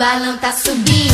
balão 0.00 0.38
tá 0.38 0.50
subindo. 0.50 1.09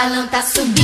balão 0.00 0.26
tá 0.28 0.40
subindo. 0.40 0.79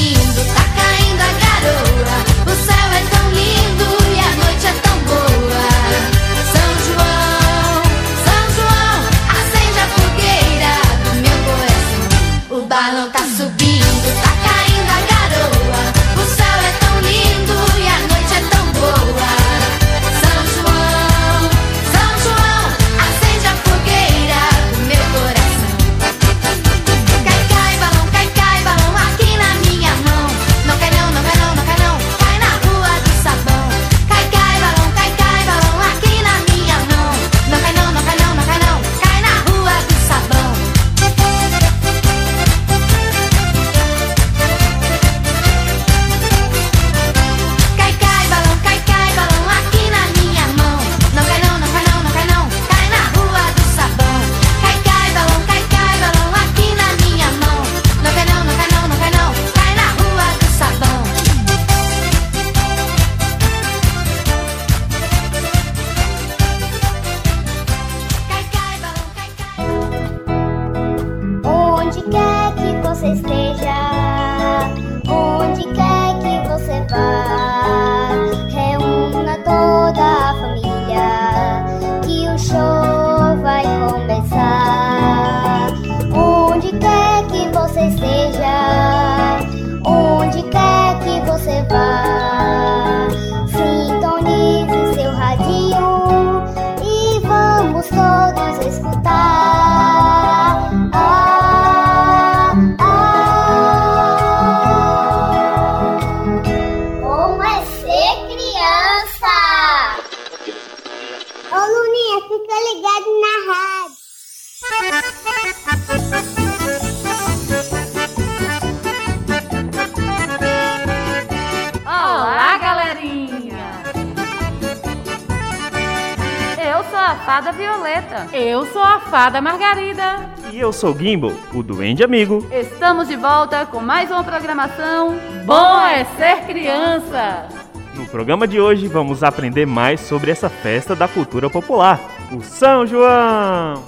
Fada 129.17 129.41
Margarida. 129.41 130.29
E 130.53 130.61
eu 130.61 130.71
sou 130.75 130.93
o 130.93 130.99
Gimbal, 130.99 131.33
o 131.55 131.63
Duende 131.63 132.05
Amigo. 132.05 132.47
Estamos 132.53 133.09
de 133.09 133.17
volta 133.17 133.65
com 133.65 133.81
mais 133.81 134.11
uma 134.11 134.23
programação 134.23 135.19
Bom 135.47 135.81
é 135.81 136.05
Ser 136.19 136.45
Criança. 136.45 137.49
No 137.95 138.05
programa 138.05 138.47
de 138.47 138.61
hoje 138.61 138.87
vamos 138.89 139.23
aprender 139.23 139.65
mais 139.65 140.03
sobre 140.03 140.31
essa 140.31 140.51
festa 140.51 140.95
da 140.95 141.09
cultura 141.09 141.49
popular, 141.49 141.99
o 142.31 142.43
São 142.43 142.87
João. 142.87 143.83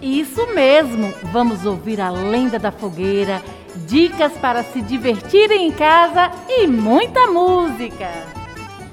Isso 0.00 0.46
mesmo, 0.54 1.12
vamos 1.24 1.66
ouvir 1.66 2.00
a 2.00 2.08
lenda 2.08 2.58
da 2.58 2.72
fogueira, 2.72 3.42
dicas 3.86 4.32
para 4.32 4.62
se 4.62 4.80
divertirem 4.80 5.66
em 5.66 5.72
casa 5.72 6.30
e 6.48 6.66
muita 6.66 7.26
música. 7.26 8.08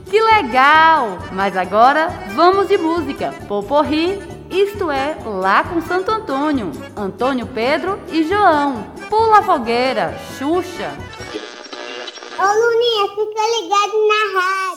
Que 0.05 0.21
legal! 0.21 1.17
Mas 1.31 1.55
agora 1.55 2.09
vamos 2.35 2.67
de 2.67 2.77
música. 2.77 3.33
Poporri 3.47 4.19
isto 4.51 4.91
é, 4.91 5.17
lá 5.25 5.63
com 5.63 5.81
Santo 5.81 6.11
Antônio, 6.11 6.71
Antônio 6.95 7.47
Pedro 7.47 7.99
e 8.11 8.23
João. 8.23 8.83
Pula 9.09 9.39
a 9.39 9.43
fogueira, 9.43 10.13
Xuxa. 10.37 10.91
Ô 12.37 12.43
Luninha, 12.43 13.07
fica 13.09 13.41
ligado 13.55 14.07
na 14.07 14.39
rádio. 14.39 14.70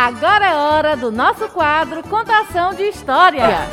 Agora 0.00 0.46
é 0.46 0.54
hora 0.54 0.96
do 0.96 1.10
nosso 1.10 1.48
quadro 1.48 2.04
Contação 2.04 2.72
de 2.72 2.84
História. 2.84 3.68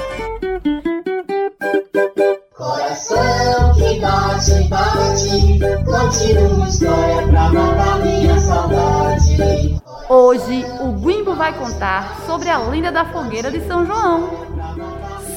Coração 2.52 3.74
que 3.76 4.00
bate, 4.00 4.68
bate, 4.68 5.60
conte 5.86 6.38
uma 6.40 6.68
história 6.68 7.28
pra 7.28 7.50
matar 7.52 8.00
minha 8.00 8.40
saudade. 8.40 9.80
Hoje 10.10 10.66
o 10.82 10.94
Guimbo 10.94 11.36
vai 11.36 11.54
contar 11.54 12.18
sobre 12.26 12.50
a 12.50 12.58
lenda 12.58 12.92
da 12.92 13.06
fogueira 13.06 13.52
de 13.52 13.62
São 13.68 13.86
João. 13.86 14.28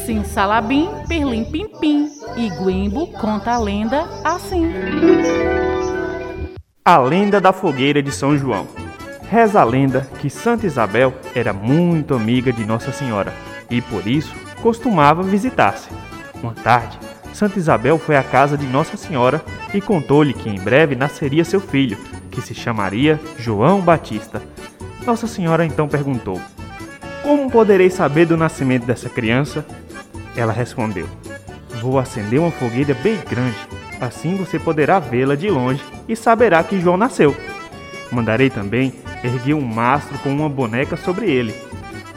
Sim, 0.07 0.25
Salabim, 0.25 0.89
Perlim, 1.07 1.45
Pim, 1.45 1.69
Pim. 1.79 2.11
E 2.35 2.49
Guimbo 2.49 3.09
conta 3.09 3.53
a 3.53 3.59
lenda 3.59 4.09
assim. 4.25 4.73
A 6.83 6.97
lenda 6.97 7.43
da 7.43 7.53
fogueira 7.53 8.03
de 8.03 8.11
São 8.11 8.39
João. 8.39 8.78
Reza 9.31 9.61
a 9.61 9.65
lenda 9.65 10.09
que 10.21 10.31
Santa 10.31 10.67
Isabel 10.67 11.13
era 11.35 11.53
muito 11.53 12.15
amiga 12.15 12.51
de 12.51 12.65
Nossa 12.65 12.91
Senhora 12.91 13.31
e 13.69 13.83
por 13.83 14.07
isso 14.07 14.35
costumava 14.63 15.23
visitar-se. 15.23 15.91
Uma 16.43 16.55
tarde, 16.55 16.99
Santa 17.35 17.59
Isabel 17.59 17.99
foi 17.99 18.17
à 18.17 18.23
casa 18.23 18.57
de 18.57 18.67
Nossa 18.67 18.97
Senhora 18.97 19.45
e 19.75 19.83
contou-lhe 19.83 20.33
que 20.33 20.49
em 20.49 20.59
breve 20.59 20.97
nasceria 20.97 21.45
seu 21.45 21.61
filho, 21.61 21.99
que 22.31 22.41
se 22.41 22.55
chamaria 22.55 23.21
João 23.39 23.83
Batista. 23.83 24.43
Nossa 25.05 25.27
Senhora 25.27 25.67
então 25.67 25.87
perguntou: 25.87 26.41
Como 27.23 27.51
poderei 27.51 27.91
saber 27.91 28.25
do 28.25 28.37
nascimento 28.37 28.87
dessa 28.87 29.11
criança? 29.11 29.63
Ela 30.35 30.55
respondeu: 30.55 31.07
Vou 31.83 31.99
acender 31.99 32.41
uma 32.41 32.51
fogueira 32.51 32.95
bem 32.95 33.19
grande, 33.29 33.59
assim 34.01 34.37
você 34.37 34.59
poderá 34.59 34.99
vê-la 34.99 35.35
de 35.35 35.51
longe 35.51 35.85
e 36.09 36.17
saberá 36.17 36.63
que 36.65 36.81
João 36.81 36.97
nasceu. 36.97 37.37
Mandarei 38.11 38.49
também 38.49 38.95
erguer 39.23 39.55
um 39.55 39.61
mastro 39.61 40.19
com 40.19 40.31
uma 40.31 40.49
boneca 40.49 40.97
sobre 40.97 41.31
ele. 41.31 41.55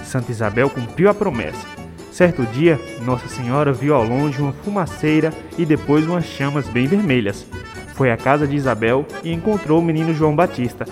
Santa 0.04 0.32
Isabel 0.32 0.70
cumpriu 0.70 1.10
a 1.10 1.14
promessa. 1.14 1.66
Certo 2.12 2.46
dia, 2.48 2.80
Nossa 3.02 3.28
Senhora 3.28 3.72
viu 3.72 3.96
ao 3.96 4.04
longe 4.04 4.42
uma 4.42 4.52
fumaceira 4.52 5.34
e 5.58 5.66
depois 5.66 6.06
umas 6.06 6.26
chamas 6.26 6.68
bem 6.68 6.86
vermelhas. 6.86 7.46
Foi 7.94 8.12
à 8.12 8.18
casa 8.18 8.48
de 8.48 8.56
Isabel 8.56 9.06
e 9.24 9.32
encontrou 9.32 9.80
o 9.80 9.84
menino 9.84 10.14
João 10.14 10.36
Batista, 10.36 10.86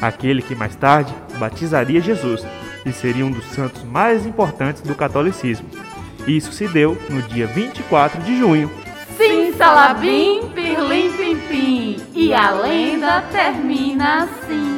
aquele 0.00 0.42
que 0.42 0.54
mais 0.54 0.76
tarde 0.76 1.14
batizaria 1.38 2.00
Jesus 2.00 2.44
e 2.84 2.92
seria 2.92 3.24
um 3.24 3.30
dos 3.30 3.46
santos 3.46 3.82
mais 3.82 4.26
importantes 4.26 4.82
do 4.82 4.94
catolicismo. 4.94 5.66
Isso 6.26 6.52
se 6.52 6.68
deu 6.68 6.96
no 7.08 7.22
dia 7.22 7.46
24 7.46 8.20
de 8.22 8.38
junho. 8.38 8.70
Sim, 9.16 9.52
Salabim, 9.56 10.50
Pirlim, 10.54 11.10
Pim, 11.12 11.36
Pim. 11.48 11.96
E 12.14 12.34
a 12.34 12.50
lenda 12.50 13.22
termina 13.32 14.24
assim. 14.24 14.75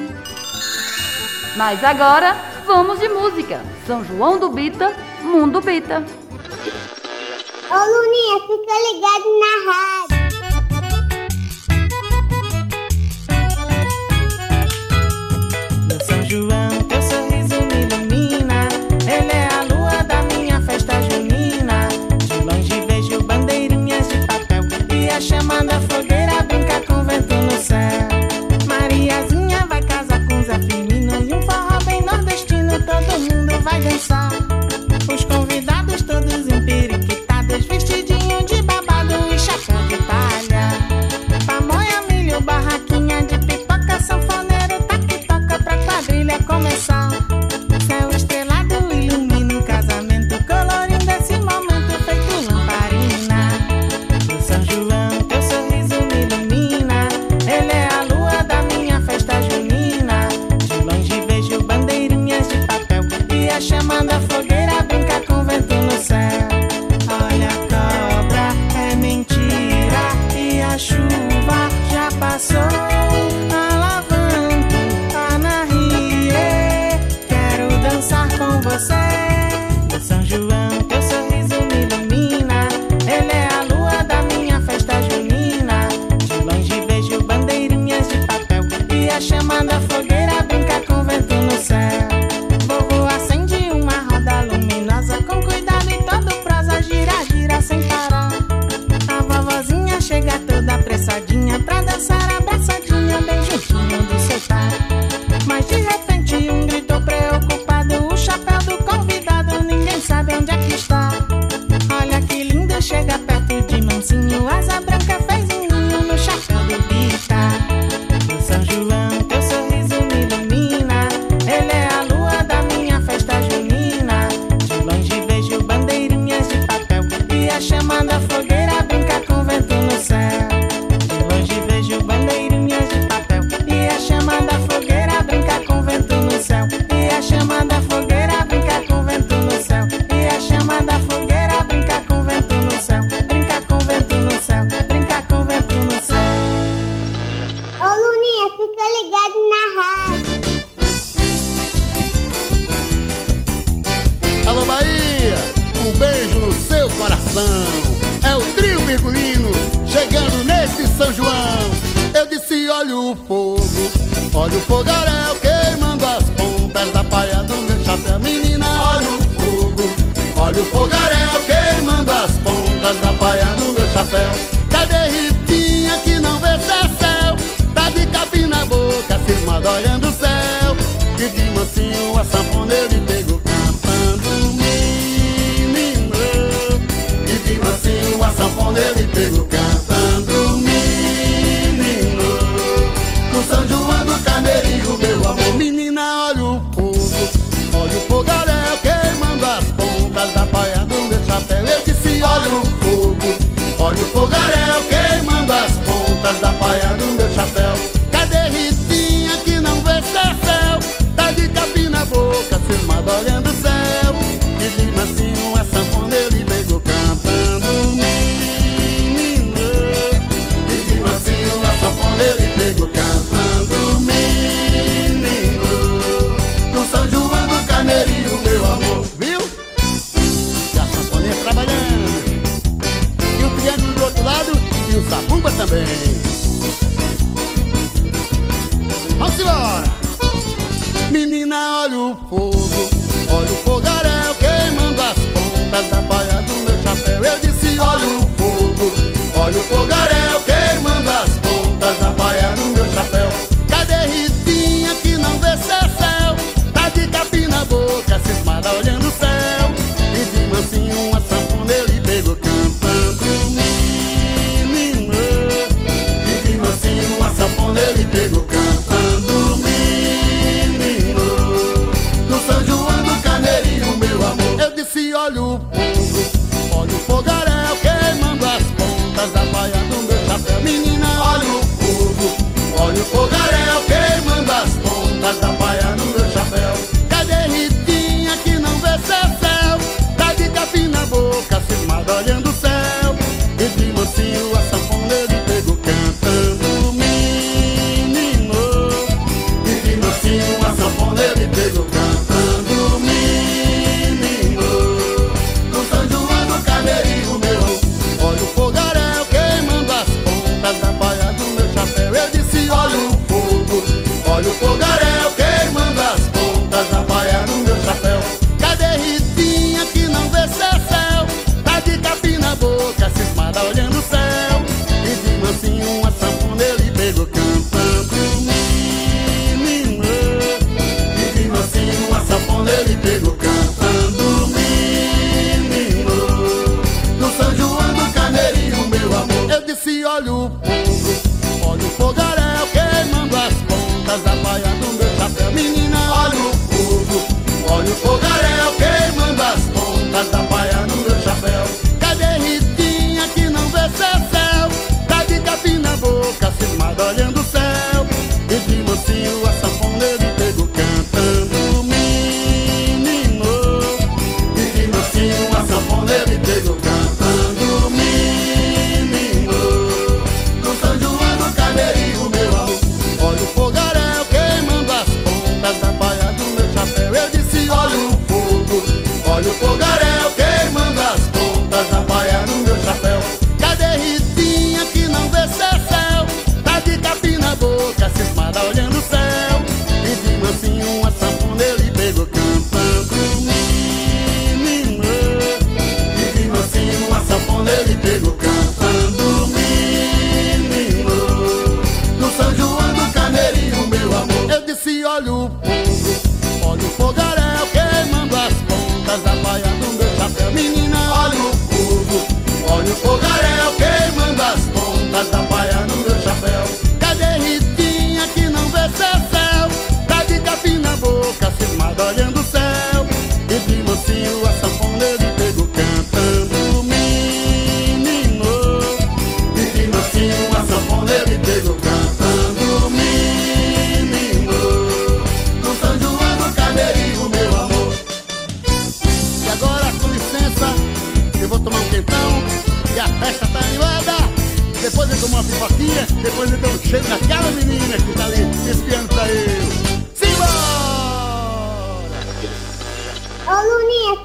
Mas 1.59 1.83
agora 1.83 2.37
vamos 2.65 3.01
de 3.01 3.09
música. 3.09 3.61
São 3.85 4.05
João 4.05 4.39
do 4.39 4.49
Bita, 4.49 4.95
Mundo 5.23 5.61
Bita. 5.61 6.05
Ô 7.69 7.75
Luninha, 7.75 8.39
fica 8.47 8.75
ligado 8.87 9.29
na 9.41 9.55
rádio. 9.67 10.19
São 16.07 16.23
João, 16.25 16.71
teu 16.85 17.03
sorriso 17.03 17.61
me 17.67 17.83
ilumina. 17.83 18.69
Ele 19.03 19.33
é 19.33 19.49
a 19.53 19.63
lua 19.65 20.05
da 20.05 20.23
minha 20.33 20.63
festa 20.63 21.03
junina. 21.11 21.89
De 22.25 22.35
longe 22.45 22.87
vejo 22.87 23.21
bandeirinhas 23.25 24.07
de 24.07 24.25
papel 24.29 24.63
e 24.95 25.11
a 25.11 25.21
chama 25.21 25.65
da 25.65 25.81
fogueira 25.81 26.41
brinca 26.45 26.81
com 26.87 27.03
vento 27.03 27.35
no 27.35 27.51
céu. 27.61 28.18
Todo 33.71 33.81
mundo 33.81 34.18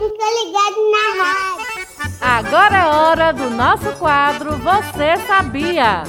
fica 0.04 0.26
ligado 0.44 0.92
na 0.92 1.24
rádio. 1.24 1.63
Agora 2.22 2.78
é 2.78 2.86
hora 2.86 3.32
do 3.32 3.50
nosso 3.50 3.92
quadro 3.98 4.58
Você 4.58 5.18
Sabia? 5.28 6.04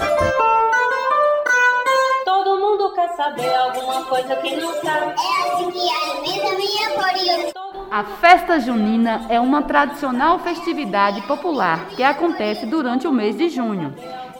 Todo 2.24 2.58
mundo 2.58 2.92
quer 2.94 3.14
saber 3.14 3.54
alguma 3.54 4.04
coisa 4.04 4.36
que 4.36 4.56
não 4.56 4.72
sabe. 4.80 5.12
É 5.12 5.52
assim 5.52 5.70
que 5.70 5.78
alimenta 5.78 6.56
minha 6.56 6.90
curiosidade. 6.90 7.54
A 7.90 8.02
festa 8.02 8.58
junina 8.58 9.26
é 9.28 9.38
uma 9.38 9.62
tradicional 9.62 10.40
festividade 10.40 11.20
popular 11.22 11.86
que 11.90 12.02
acontece 12.02 12.66
durante 12.66 13.06
o 13.06 13.12
mês 13.12 13.36
de 13.36 13.48
junho. 13.48 13.94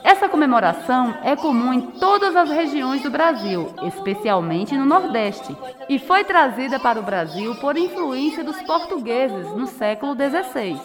Essa 0.05 0.29
comemoração 0.29 1.17
é 1.23 1.35
comum 1.35 1.73
em 1.73 1.81
todas 1.81 2.35
as 2.35 2.47
regiões 2.47 3.01
do 3.01 3.09
Brasil, 3.09 3.73
especialmente 3.81 4.77
no 4.77 4.85
Nordeste, 4.85 5.57
e 5.89 5.97
foi 5.97 6.23
trazida 6.23 6.79
para 6.79 6.99
o 6.99 7.03
Brasil 7.03 7.55
por 7.55 7.75
influência 7.75 8.43
dos 8.43 8.61
portugueses 8.61 9.49
no 9.55 9.65
século 9.65 10.13
XVI. 10.13 10.79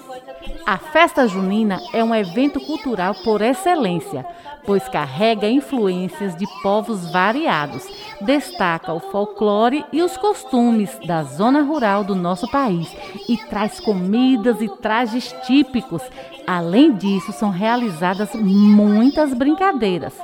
A 0.65 0.79
festa 0.79 1.29
junina 1.29 1.83
é 1.93 2.03
um 2.03 2.15
evento 2.15 2.59
cultural 2.61 3.15
por 3.23 3.43
excelência 3.43 4.25
pois 4.65 4.89
carrega 4.89 5.49
influências 5.49 6.37
de 6.37 6.47
povos 6.63 7.11
variados, 7.11 7.87
destaca 8.21 8.93
o 8.93 9.01
folclore 9.01 9.85
e 9.93 10.03
os 10.03 10.17
costumes 10.17 10.91
da 11.07 11.23
zona 11.23 11.63
rural 11.63 12.05
do 12.05 12.15
nosso 12.15 12.51
país 12.51 12.95
e 13.29 13.37
traz 13.37 13.81
comidas 13.81 14.61
e 14.61 14.69
trajes 14.69 15.35
típicos. 15.47 16.03
Além 16.47 16.93
disso, 16.93 17.33
são 17.33 17.51
realizadas 17.51 18.35
muitas 18.35 19.35
brincadeiras. 19.35 20.15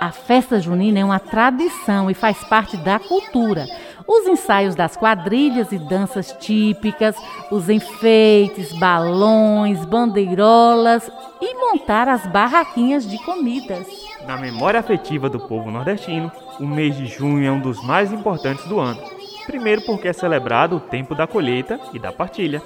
A 0.00 0.10
festa 0.10 0.58
junina 0.58 1.00
é 1.00 1.04
uma 1.04 1.18
tradição 1.18 2.10
e 2.10 2.14
faz 2.14 2.42
parte 2.44 2.76
da 2.78 2.98
cultura 2.98 3.66
os 4.12 4.26
ensaios 4.26 4.74
das 4.74 4.96
quadrilhas 4.96 5.70
e 5.70 5.78
danças 5.78 6.32
típicas, 6.40 7.14
os 7.48 7.70
enfeites, 7.70 8.72
balões, 8.72 9.84
bandeirolas 9.84 11.08
e 11.40 11.54
montar 11.54 12.08
as 12.08 12.26
barraquinhas 12.26 13.08
de 13.08 13.16
comidas. 13.24 13.86
Na 14.26 14.36
memória 14.36 14.80
afetiva 14.80 15.30
do 15.30 15.38
povo 15.38 15.70
nordestino, 15.70 16.28
o 16.58 16.66
mês 16.66 16.96
de 16.96 17.06
junho 17.06 17.46
é 17.46 17.52
um 17.52 17.60
dos 17.60 17.80
mais 17.84 18.12
importantes 18.12 18.64
do 18.64 18.80
ano. 18.80 19.00
Primeiro, 19.46 19.82
porque 19.82 20.08
é 20.08 20.12
celebrado 20.12 20.74
o 20.74 20.80
tempo 20.80 21.14
da 21.14 21.28
colheita 21.28 21.78
e 21.94 21.98
da 22.00 22.10
partilha. 22.10 22.60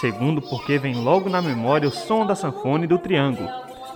Segundo, 0.00 0.40
porque 0.40 0.78
vem 0.78 1.02
logo 1.02 1.28
na 1.28 1.42
memória 1.42 1.88
o 1.88 1.92
som 1.92 2.24
da 2.24 2.36
sanfona 2.36 2.84
e 2.84 2.88
do 2.88 2.96
triângulo, 2.96 3.48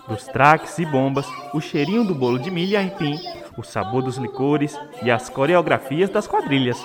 dos 0.09 0.25
traques 0.25 0.77
e 0.81 0.85
bombas, 0.85 1.27
o 1.55 1.61
cheirinho 1.61 2.03
do 2.03 2.17
bolo 2.17 2.37
de 2.41 2.51
milho 2.51 2.73
e 2.73 2.77
aipim 2.77 3.17
o 3.61 3.65
sabor 3.65 4.03
dos 4.03 4.17
licores 4.17 4.79
e 5.03 5.11
as 5.11 5.29
coreografias 5.29 6.11
das 6.11 6.27
quadrilhas. 6.27 6.83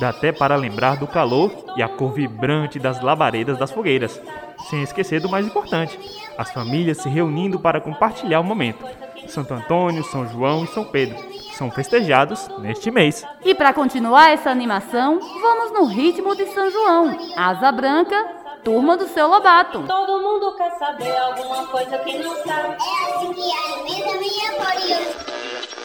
Dá 0.00 0.08
até 0.08 0.32
para 0.32 0.56
lembrar 0.56 0.96
do 0.96 1.06
calor 1.06 1.52
e 1.76 1.82
a 1.82 1.88
cor 1.88 2.12
vibrante 2.12 2.78
das 2.78 3.00
labaredas 3.00 3.58
das 3.58 3.70
fogueiras. 3.70 4.20
Sem 4.68 4.82
esquecer 4.82 5.20
do 5.20 5.28
mais 5.28 5.46
importante, 5.46 5.98
as 6.36 6.50
famílias 6.50 6.98
se 6.98 7.08
reunindo 7.08 7.58
para 7.60 7.80
compartilhar 7.80 8.40
o 8.40 8.44
momento. 8.44 8.84
Santo 9.28 9.54
Antônio, 9.54 10.04
São 10.04 10.26
João 10.26 10.64
e 10.64 10.68
São 10.68 10.84
Pedro 10.84 11.16
são 11.56 11.70
festejados 11.70 12.48
neste 12.58 12.90
mês. 12.90 13.26
E 13.42 13.54
para 13.54 13.72
continuar 13.72 14.30
essa 14.30 14.50
animação, 14.50 15.18
vamos 15.18 15.72
no 15.72 15.86
ritmo 15.86 16.36
de 16.36 16.46
São 16.46 16.70
João, 16.70 17.16
Asa 17.34 17.72
Branca 17.72 18.45
turma 18.66 18.96
do 18.96 19.06
seu 19.06 19.28
Lobato. 19.28 19.84
Todo 19.86 20.20
mundo 20.20 20.56
quer 20.56 20.76
saber 20.76 21.16
alguma 21.16 21.68
coisa 21.68 21.98
que 21.98 22.18
não 22.18 22.34
sabe. 22.42 22.76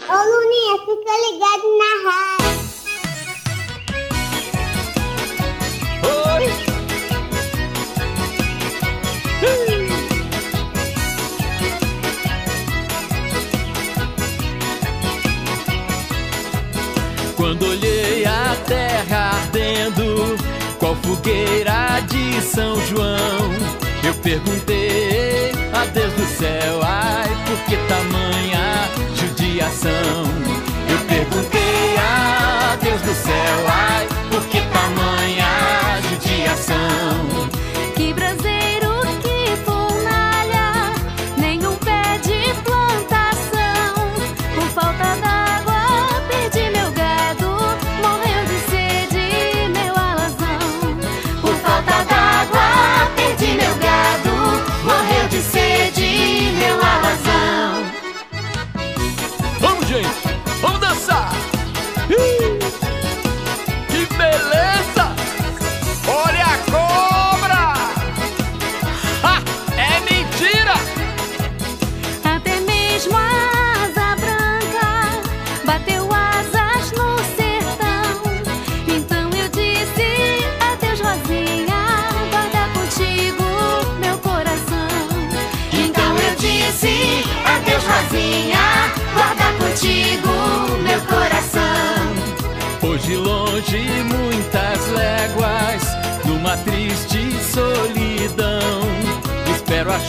Ô 0.10 0.18
Luninha, 0.26 0.80
fica 0.80 1.14
ligado 1.28 1.68
na 1.78 1.92
rádio. 2.10 2.42
Quando 17.38 17.64
olhei 17.68 18.26
a 18.26 18.56
terra 18.66 19.34
ardendo, 19.36 20.11
qual 20.92 20.96
fogueira 20.96 22.02
de 22.10 22.42
São 22.42 22.76
João? 22.88 23.52
Eu 24.04 24.14
perguntei 24.16 25.52
a 25.74 25.86
Deus 25.86 26.14
do 26.14 26.26
céu, 26.26 26.82
ai, 26.84 27.30
por 27.46 27.58
que 27.66 27.78
tamanha 27.88 28.90
judiação? 29.16 30.51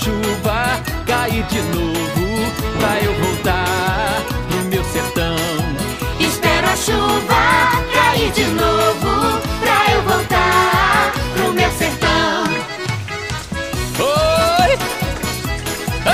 Chuva 0.03 0.81
cair 1.07 1.45
de 1.45 1.61
novo 1.62 2.27
pra 2.77 3.01
eu 3.01 3.15
voltar 3.23 4.25
pro 4.49 4.65
meu 4.65 4.85
sertão. 4.85 5.37
Espero 6.19 6.67
a 6.67 6.77
chuva 6.77 7.43
cair 7.95 8.33
de 8.33 8.45
novo 8.47 9.41
pra 9.61 9.93
eu 9.95 10.03
voltar 10.03 11.12
pro 11.35 11.53
meu 11.53 11.71
sertão. 11.71 12.45
Oi! 14.01 14.71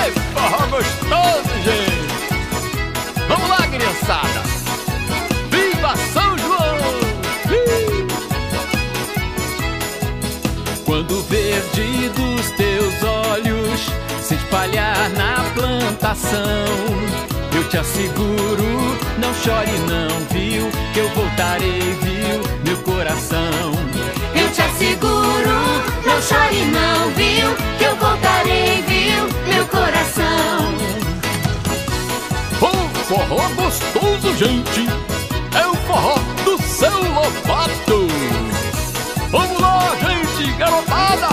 Ei, 0.04 0.12
forró 0.34 0.66
gostoso, 0.66 1.54
gente! 1.64 2.08
Vamos 3.26 3.48
lá, 3.48 3.66
criançada! 3.68 4.42
Viva 5.50 5.96
São 6.12 6.36
João! 6.36 6.58
Quando 10.84 11.18
o 11.18 11.22
verde 11.22 12.10
dos 12.10 12.50
teus 12.52 12.77
olhos 13.38 13.80
se 14.22 14.34
espalhar 14.34 15.10
na 15.10 15.44
plantação, 15.54 16.40
eu 17.54 17.68
te 17.68 17.78
asseguro, 17.78 18.98
não 19.18 19.32
chore 19.34 19.78
não, 19.88 20.18
viu? 20.30 20.68
Que 20.92 21.00
eu 21.00 21.08
voltarei, 21.10 21.80
viu? 22.02 22.42
Meu 22.64 22.76
coração. 22.78 23.72
Eu 24.34 24.50
te 24.50 24.60
asseguro, 24.60 25.56
não 26.04 26.20
chore 26.20 26.64
não, 26.66 27.10
viu? 27.10 27.54
Que 27.78 27.84
eu 27.84 27.96
voltarei, 27.96 28.82
viu? 28.82 29.54
Meu 29.54 29.66
coração. 29.68 30.74
O 32.60 33.04
forró 33.04 33.48
gostoso, 33.56 34.36
gente, 34.36 34.86
é 35.54 35.66
o 35.66 35.74
forró 35.86 36.18
do 36.44 36.60
seu 36.62 36.90
Lobato. 36.90 38.08
Vamos 39.30 39.60
lá, 39.60 39.96
gente, 40.00 40.52
garotada, 40.58 41.28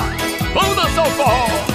vamos 0.54 0.76
dançar 0.76 1.08
o 1.08 1.12
forró. 1.12 1.75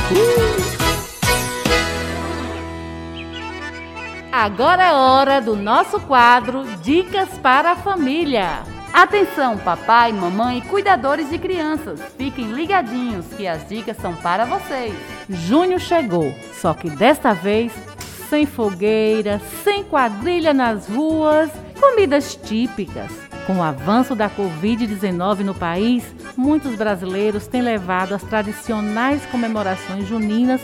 Agora 4.33 4.85
é 4.85 4.93
hora 4.93 5.41
do 5.41 5.55
nosso 5.55 6.01
quadro 6.01 6.65
Dicas 6.83 7.29
para 7.39 7.73
a 7.73 7.77
Família. 7.77 8.63
Atenção, 8.93 9.57
papai, 9.59 10.13
mamãe 10.13 10.59
e 10.59 10.63
cuidadores 10.63 11.31
de 11.31 11.39
crianças. 11.39 12.01
Fiquem 12.17 12.53
ligadinhos 12.53 13.27
que 13.37 13.47
as 13.47 13.69
dicas 13.69 13.97
são 13.99 14.15
para 14.17 14.45
vocês. 14.45 14.95
Junho 15.29 15.79
chegou, 15.79 16.35
só 16.55 16.75
que 16.75 16.91
desta 16.91 17.33
vez 17.33 17.73
sem 18.29 18.47
fogueira, 18.47 19.41
sem 19.63 19.85
quadrilha 19.85 20.53
nas 20.53 20.89
ruas, 20.89 21.51
comidas 21.79 22.35
típicas. 22.35 23.30
Com 23.51 23.57
o 23.57 23.63
avanço 23.65 24.15
da 24.15 24.31
Covid-19 24.31 25.41
no 25.41 25.53
país, 25.53 26.05
muitos 26.37 26.77
brasileiros 26.77 27.49
têm 27.49 27.61
levado 27.61 28.15
as 28.15 28.23
tradicionais 28.23 29.27
comemorações 29.27 30.07
juninas, 30.07 30.61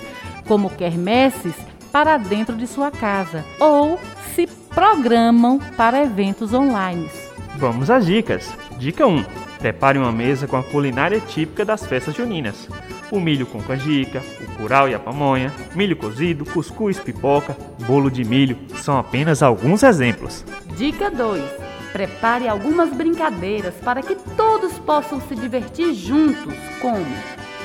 como 0.47 0.71
quermesses, 0.71 1.57
para 1.91 2.17
dentro 2.17 2.55
de 2.55 2.65
sua 2.65 2.93
casa 2.93 3.45
ou 3.59 3.99
se 4.37 4.47
programam 4.73 5.59
para 5.77 6.01
eventos 6.01 6.55
online. 6.55 7.11
Vamos 7.57 7.91
às 7.91 8.07
dicas. 8.07 8.55
Dica 8.79 9.05
1. 9.05 9.25
Prepare 9.59 9.99
uma 9.99 10.13
mesa 10.13 10.47
com 10.47 10.57
a 10.57 10.63
culinária 10.63 11.19
típica 11.19 11.65
das 11.65 11.85
festas 11.85 12.15
juninas. 12.15 12.69
O 13.11 13.19
milho 13.19 13.47
com 13.47 13.61
canjica, 13.61 14.23
o 14.41 14.59
curau 14.59 14.89
e 14.89 14.95
a 14.95 14.99
pamonha, 15.01 15.53
milho 15.75 15.97
cozido, 15.97 16.45
cuscuz, 16.45 17.01
pipoca, 17.01 17.57
bolo 17.85 18.13
de 18.13 18.23
milho 18.23 18.57
são 18.77 18.97
apenas 18.97 19.43
alguns 19.43 19.83
exemplos. 19.83 20.45
Dica 20.77 21.11
2. 21.11 21.67
Prepare 21.97 22.47
algumas 22.47 22.91
brincadeiras 22.91 23.73
para 23.83 24.03
que 24.03 24.15
todos 24.37 24.79
possam 24.81 25.19
se 25.19 25.35
divertir 25.35 25.95
juntos, 25.95 26.53
como 26.79 27.03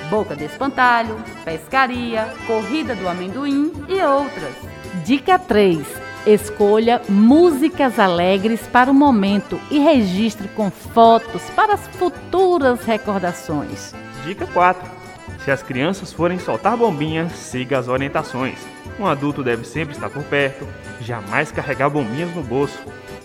boca 0.10 0.38
de 0.38 0.46
espantalho, 0.46 1.17
pescaria, 1.44 2.34
corrida 2.48 2.96
do 2.96 3.10
amendoim 3.10 3.74
e 3.89 4.02
outras. 4.02 4.54
Dica 5.04 5.38
3. 5.38 5.86
Escolha 6.26 7.02
músicas 7.10 8.00
alegres 8.00 8.62
para 8.67 8.89
o 8.89 8.94
momento 8.94 9.60
e 9.70 9.80
registre 9.80 10.48
com 10.48 10.72
fotos 10.72 11.41
para 11.54 11.74
as 11.74 11.86
futuras 11.88 12.86
recordações. 12.86 13.94
Dica 14.24 14.48
4. 14.48 14.89
Se 15.44 15.52
as 15.52 15.62
crianças 15.62 16.13
forem 16.13 16.39
soltar 16.39 16.78
bombinhas, 16.78 17.34
siga 17.34 17.78
as 17.78 17.89
orientações. 17.89 18.60
Um 18.98 19.06
adulto 19.06 19.44
deve 19.44 19.65
sempre 19.65 19.94
estar 19.94 20.10
por 20.10 20.24
perto, 20.24 20.65
jamais 21.02 21.52
carregar 21.52 21.89
bombinhas 21.89 22.34
no 22.34 22.41
bolso. 22.41 22.80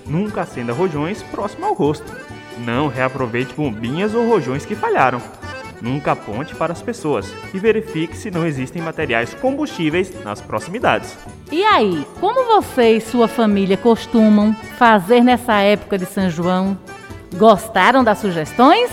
Nunca 0.07 0.42
acenda 0.42 0.73
rojões 0.73 1.23
próximo 1.23 1.66
ao 1.66 1.75
rosto. 1.75 2.12
Não 2.59 2.88
reaproveite 2.88 3.55
bombinhas 3.55 4.14
ou 4.14 4.29
rojões 4.29 4.64
que 4.64 4.75
falharam. 4.75 5.21
Nunca 5.81 6.12
aponte 6.12 6.55
para 6.55 6.73
as 6.73 6.81
pessoas 6.81 7.31
e 7.53 7.59
verifique 7.59 8.16
se 8.16 8.31
não 8.31 8.47
existem 8.47 8.81
materiais 8.81 9.35
combustíveis 9.35 10.12
nas 10.25 10.40
proximidades. 10.40 11.16
E 11.53 11.62
aí, 11.62 12.07
como 12.19 12.45
você 12.45 12.97
e 12.97 13.01
sua 13.01 13.29
família 13.29 13.77
costumam 13.77 14.55
fazer 14.79 15.23
nessa 15.23 15.61
época 15.61 15.99
de 15.99 16.07
São 16.07 16.31
João? 16.31 16.79
Gostaram 17.35 18.03
das 18.03 18.19
sugestões? 18.19 18.90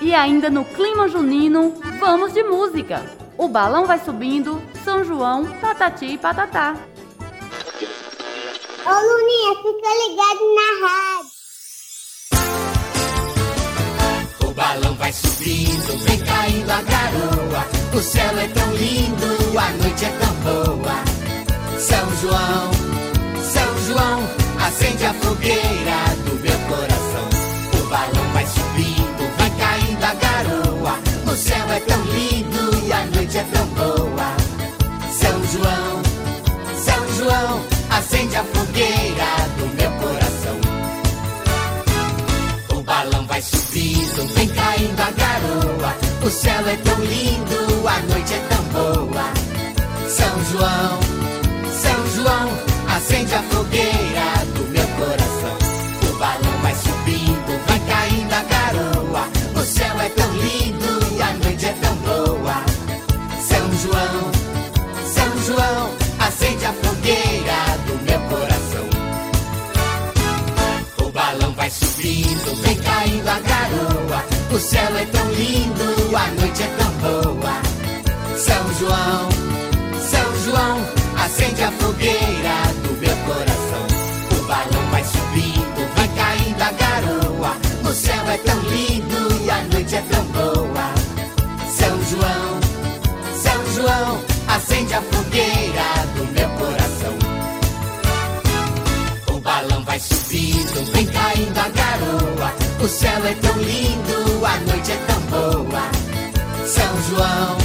E 0.00 0.12
ainda 0.12 0.50
no 0.50 0.64
clima 0.64 1.08
junino, 1.08 1.74
vamos 2.00 2.32
de 2.32 2.42
música. 2.42 3.02
O 3.38 3.46
balão 3.46 3.86
vai 3.86 4.00
subindo, 4.00 4.60
São 4.84 5.04
João, 5.04 5.46
patati 5.60 6.06
e 6.06 6.18
patatá. 6.18 6.74
Ô 8.84 8.90
Luninha, 8.90 9.54
fica 9.62 9.90
ligado 10.02 10.44
na 10.54 10.86
rádio. 10.86 11.42
balão 14.54 14.94
vai 14.94 15.12
subindo, 15.12 15.98
vem 16.04 16.18
caindo 16.20 16.70
a 16.70 16.82
garoa. 16.82 17.66
O 17.94 18.00
céu 18.00 18.38
é 18.38 18.48
tão 18.48 18.72
lindo, 18.74 19.58
a 19.58 19.70
noite 19.82 20.04
é 20.04 20.10
tão 20.10 20.34
boa. 20.46 21.04
São 21.78 22.16
João, 22.20 22.70
São 23.42 23.78
João, 23.86 24.28
acende 24.64 25.04
a 25.04 25.14
fogueira 25.14 25.98
do 26.24 26.34
meu 26.40 26.58
coração. 26.68 27.28
O 27.74 27.88
balão 27.88 28.32
vai 28.32 28.46
subindo, 28.46 29.36
vai 29.36 29.50
caindo 29.58 30.04
a 30.04 30.14
garoa. 30.14 30.98
O 31.30 31.36
céu 31.36 31.70
é 31.70 31.80
tão 31.80 32.02
lindo 32.04 32.86
e 32.86 32.92
a 32.92 33.06
noite 33.06 33.38
é 33.38 33.44
tão 33.44 33.71
céu 46.32 46.68
é 46.68 46.76
tão 46.76 46.98
lindo, 47.00 47.88
a 47.88 48.00
noite 48.12 48.34
é 48.34 48.40
tão 48.48 48.62
boa. 48.64 49.24
São 50.08 50.44
João, 50.50 51.00
São 51.80 52.06
João, 52.16 52.48
acende 52.96 53.34
a 53.34 53.42
fogueira 53.42 54.44
do 54.54 54.64
meu 54.70 54.86
coração. 54.98 55.56
O 56.08 56.18
balão 56.18 56.58
vai 56.62 56.74
subindo, 56.74 57.66
vai 57.66 57.80
caindo 57.80 58.32
a 58.32 58.42
garoa. 58.42 59.28
O 59.54 59.64
céu 59.64 60.00
é 60.00 60.08
tão 60.10 60.32
lindo 60.32 60.92
a 61.22 61.32
noite 61.34 61.66
é 61.66 61.72
tão 61.72 61.94
boa. 61.96 62.64
São 63.48 63.72
João, 63.82 64.32
São 65.14 65.42
João, 65.46 65.94
acende 66.18 66.64
a 66.64 66.72
fogueira 66.72 67.78
do 67.86 67.94
meu 68.04 68.20
coração. 68.28 68.86
O 70.98 71.10
balão 71.12 71.52
vai 71.54 71.70
subindo, 71.70 72.62
vem 72.62 72.76
caindo 72.76 73.28
a 73.28 73.38
garoa. 73.38 74.24
O 74.50 74.58
céu 74.58 74.96
é 74.96 75.04
tão 75.06 75.30
lindo, 75.32 75.91
noite 76.52 76.62
é 76.62 76.66
tão 76.76 76.92
boa. 77.00 77.62
São 78.36 78.74
João, 78.74 79.28
São 80.10 80.44
João, 80.44 80.86
acende 81.16 81.62
a 81.62 81.72
fogueira 81.72 82.56
do 82.82 82.92
meu 83.00 83.16
coração. 83.26 83.86
O 84.38 84.46
balão 84.46 84.90
vai 84.90 85.04
subindo, 85.04 85.94
vai 85.96 86.08
caindo 86.08 86.60
a 86.60 86.72
garoa. 86.72 87.56
O 87.88 87.94
céu 87.94 88.30
é 88.30 88.36
tão 88.38 88.60
lindo 88.60 89.44
e 89.44 89.50
a 89.50 89.62
noite 89.72 89.96
é 89.96 90.02
tão 90.02 90.24
boa. 90.26 90.94
São 91.70 92.02
João, 92.10 92.60
São 93.40 93.74
João, 93.74 94.20
acende 94.48 94.94
a 94.94 95.02
fogueira 95.02 96.06
do 96.16 96.24
meu 96.32 96.48
coração. 96.50 97.18
O 99.34 99.40
balão 99.40 99.84
vai 99.84 99.98
subindo, 99.98 100.92
vem 100.92 101.06
caindo 101.06 101.58
a 101.58 101.68
garoa. 101.70 102.52
O 102.82 102.88
céu 102.88 103.24
é 103.24 103.34
tão 103.36 103.56
lindo, 103.58 104.44
a 104.44 104.56
noite 104.70 104.92
é 104.92 104.96
tão 105.06 105.21
João, 107.12 107.61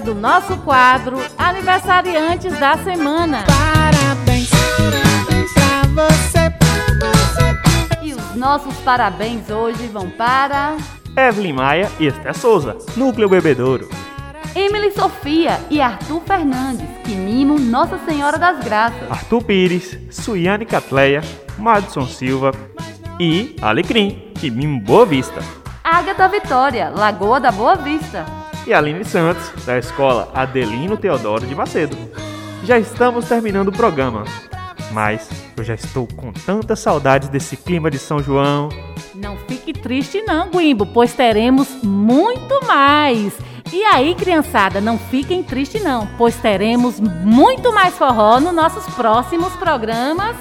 hora 0.00 0.04
do 0.04 0.14
nosso 0.14 0.56
quadro 0.58 1.18
Aniversariantes 1.36 2.58
da 2.58 2.76
Semana. 2.78 3.44
Parabéns, 3.46 4.50
parabéns 4.50 5.52
pra 5.52 6.08
você, 6.08 6.50
pra 6.50 7.08
você. 7.08 8.06
E 8.06 8.14
os 8.14 8.34
nossos 8.34 8.74
parabéns 8.78 9.50
hoje 9.50 9.86
vão 9.88 10.08
para 10.10 10.76
Evelyn 11.16 11.52
Maia 11.52 11.90
e 12.00 12.06
Esther 12.06 12.36
Souza, 12.36 12.76
Núcleo 12.96 13.28
Bebedouro. 13.28 13.88
Emily 14.54 14.90
Sofia 14.92 15.60
e 15.70 15.80
Arthur 15.80 16.22
Fernandes, 16.26 16.88
que 17.04 17.14
mimam 17.14 17.58
Nossa 17.58 17.98
Senhora 17.98 18.38
das 18.38 18.64
Graças. 18.64 19.10
Arthur 19.10 19.44
Pires, 19.44 19.98
Suiane 20.10 20.66
Catleia, 20.66 21.22
Madison 21.56 22.06
Silva 22.06 22.52
e 23.18 23.54
Alecrim, 23.62 24.32
que 24.34 24.50
mimo 24.50 24.80
Boa 24.80 25.06
Vista. 25.06 25.40
Ágata 25.84 26.28
Vitória, 26.28 26.88
Lagoa 26.88 27.38
da 27.38 27.52
Boa 27.52 27.76
Vista. 27.76 28.39
E 28.66 28.74
Aline 28.74 29.04
Santos, 29.04 29.50
da 29.64 29.78
escola 29.78 30.30
Adelino 30.34 30.96
Teodoro 30.96 31.46
de 31.46 31.54
Macedo. 31.54 31.96
Já 32.64 32.78
estamos 32.78 33.26
terminando 33.26 33.68
o 33.68 33.72
programa, 33.72 34.24
mas 34.92 35.28
eu 35.56 35.64
já 35.64 35.74
estou 35.74 36.06
com 36.06 36.32
tantas 36.32 36.78
saudades 36.80 37.28
desse 37.28 37.56
clima 37.56 37.90
de 37.90 37.98
São 37.98 38.22
João. 38.22 38.68
Não 39.14 39.36
fique 39.48 39.72
triste 39.72 40.22
não, 40.22 40.50
Guimbo, 40.50 40.86
pois 40.86 41.12
teremos 41.14 41.68
muito 41.82 42.66
mais. 42.66 43.32
E 43.72 43.82
aí, 43.84 44.14
criançada, 44.14 44.80
não 44.80 44.98
fiquem 44.98 45.42
tristes 45.42 45.82
não, 45.82 46.06
pois 46.18 46.36
teremos 46.36 47.00
muito 47.00 47.72
mais 47.72 47.96
forró 47.96 48.40
nos 48.40 48.52
nossos 48.52 48.84
próximos 48.94 49.52
programas. 49.54 50.36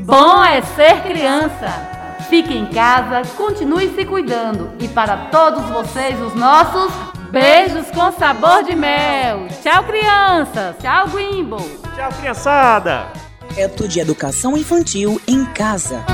Bom 0.00 0.44
é 0.44 0.60
ser 0.62 1.02
criança! 1.02 1.94
Fique 2.28 2.56
em 2.56 2.66
casa, 2.66 3.22
continue 3.36 3.94
se 3.94 4.04
cuidando. 4.04 4.70
E 4.80 4.88
para 4.88 5.28
todos 5.30 5.64
vocês, 5.66 6.20
os 6.20 6.34
nossos 6.34 6.90
Beijos 7.34 7.90
com 7.90 8.12
sabor 8.12 8.62
de 8.62 8.76
mel. 8.76 9.48
Tchau, 9.60 9.82
crianças. 9.82 10.76
Tchau, 10.80 11.08
Wimble. 11.12 11.66
Tchau, 11.96 12.12
criançada. 12.20 13.08
Projeto 13.40 13.88
de 13.88 13.98
Educação 13.98 14.56
Infantil 14.56 15.20
em 15.26 15.44
Casa. 15.46 16.04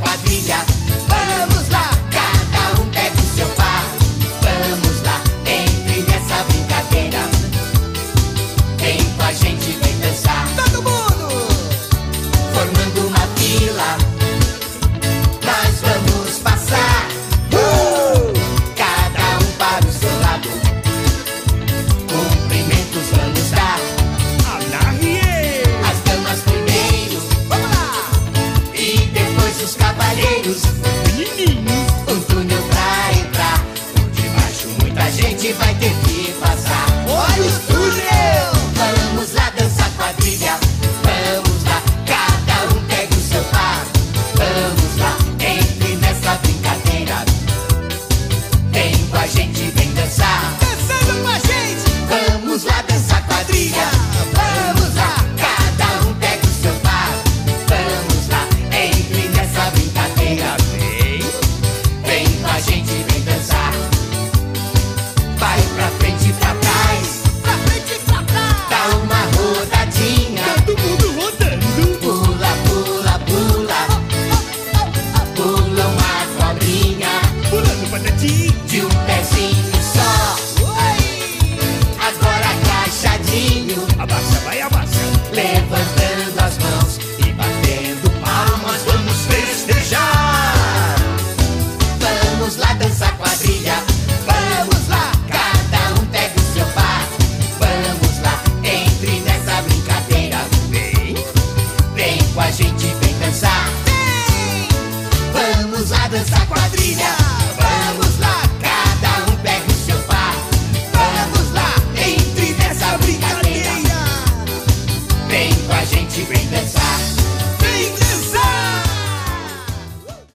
Quadrilha, 0.00 0.64